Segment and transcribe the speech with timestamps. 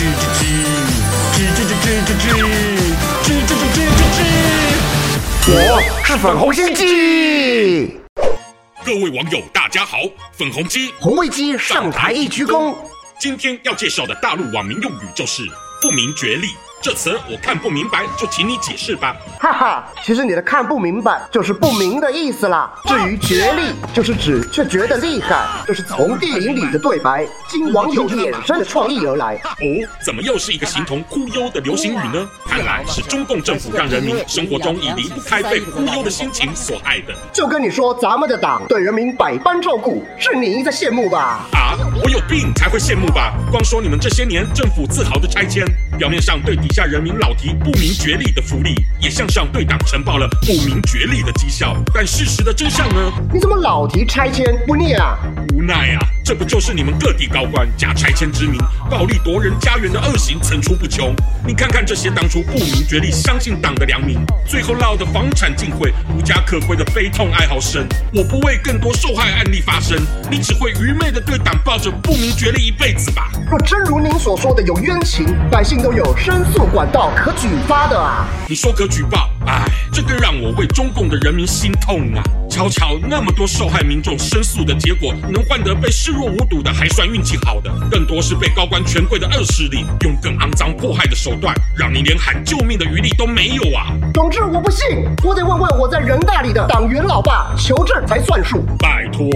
[0.00, 2.32] 吱吱吱吱吱吱吱
[3.22, 5.52] 吱吱吱吱我
[6.02, 8.00] 是粉红心机。
[8.82, 9.98] 各位网友，大家好，
[10.38, 12.74] 粉红鸡红卫鸡上台一鞠躬。
[13.20, 15.42] 今天要介绍的大陆网民用语就是
[15.82, 16.48] “不明觉厉”。
[16.82, 19.14] 这词我看不明白，就请你解释吧。
[19.38, 22.72] 哈哈，其实你的看不明白就是不明的意思啦。
[22.86, 29.34] 至于绝力，就是指却觉得厉害，这是从电影里的对白，经网友衍生的创意而来。
[29.34, 32.26] 哦，怎么又是一个形同忽悠的流行语呢？
[32.46, 37.14] 看来是中共政府让人民生活中已离不开被忽悠的心情所害的。
[37.30, 41.40] 就跟你说，咱们的党对人民百般照顾，是你在羡慕吧？
[41.52, 43.34] 啊，我有病才会羡慕吧？
[43.50, 45.64] 光说你们这些年政府自豪的拆迁，
[45.98, 53.12] 表面上对底下人民老提不明觉厉的福利，也向上对党呈报了不明觉厉的绩效，但事实的真相呢？
[53.32, 55.18] 你怎么老提拆迁不念啊？
[55.54, 55.79] 无奈啊，
[56.30, 58.56] 这不就是你们各地高官假拆迁之名，
[58.88, 61.12] 暴力夺人家园的恶行层出不穷？
[61.44, 67.84] 你看看这些当初不明觉厉、相信党的良民，最后落得房产尽毁、无家可归的悲痛哀嚎声。
[68.14, 69.98] 我不为更多受害案例发声，
[70.30, 73.32] 你只会愚昧的对党抱着不明觉厉一辈子吧？
[73.50, 78.24] 若真如您所说的有冤情，百姓都有申诉管道可举发的啊！
[78.48, 79.28] 你说可举报？
[79.48, 82.22] 哎，这更让我为中共的人民心痛啊！
[82.50, 93.94] 瞧瞧那么多受害民众申诉的结果，能换得被视若无睹的，还算运气好的，更多是被高官权贵的恶势力用更肮脏迫害的手段，让你连喊救命的余力都没有啊！
[94.12, 94.84] 总之我不信，
[95.24, 98.62] 我得问问我在人大里的党员老爸求证才算数。
[98.78, 99.28] 拜托，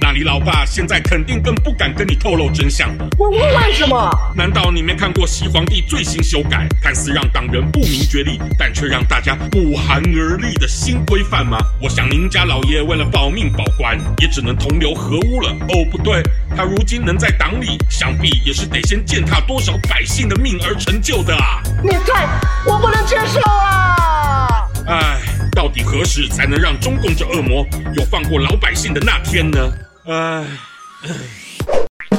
[0.00, 3.08] 那你老爸现在肯定更不敢跟你透露真相了。
[3.18, 4.10] 我问为什么？
[4.36, 11.58] 难道你没看过西皇帝最新修改，看似让党员不明觉厉，但却让大家不寒而栗的新规范吗？
[11.80, 15.50] 我想您家老爷为了保命保官，也只能同流合污了。
[15.50, 16.22] 哦，不对，
[16.56, 21.62] 他如今能在党里，想必也是得先践踏多少百姓的命而成就的啊！
[21.82, 22.28] 你在，
[22.66, 24.64] 我不能接受啊！
[24.86, 25.18] 唉，
[25.52, 29.58] 到底何时才能让中共这恶魔有放过老百姓的那天呢？
[30.06, 30.44] 唉，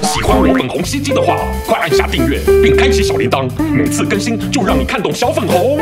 [0.03, 1.35] 喜欢我粉红心机的话，
[1.65, 5.79] 快按下订阅并开启小铃铛，每次更新就让你看懂小粉红。